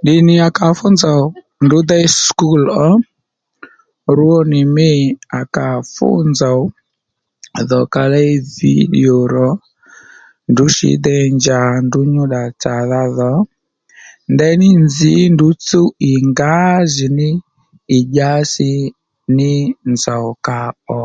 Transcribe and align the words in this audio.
Ddì 0.00 0.14
nì 0.26 0.34
à 0.46 0.48
kà 0.56 0.66
fú 0.78 0.86
nzòw 0.94 1.24
ndrǔ 1.64 1.78
déy 1.90 2.06
sùkúl 2.22 2.62
ó 2.88 2.90
rwo 4.18 4.36
nì 4.50 4.60
mî 4.76 4.90
à 5.38 5.40
kà 5.54 5.68
fú 5.94 6.08
nzòw 6.30 6.60
dhò 7.68 7.80
ka 7.94 8.04
léy 8.14 8.30
vǐdìo 8.56 9.16
rò 9.34 9.48
ndrǔ 10.50 10.64
shǐ 10.76 10.90
dey 11.04 11.26
njà 11.36 11.58
à 11.74 11.82
ndrǔ 11.86 12.00
nyu 12.12 12.24
ddà 12.28 12.42
tsàdha 12.60 13.02
dhò 13.18 13.32
ndeyní 14.32 14.68
nzǐ 14.86 15.14
ndrǔ 15.34 15.48
tsúw 15.66 15.88
ì 16.10 16.12
ngǎjìní 16.30 17.28
ì 17.96 17.98
dyasi 18.12 18.72
ní 19.36 19.50
nzòw 19.92 20.26
kàò 20.46 21.04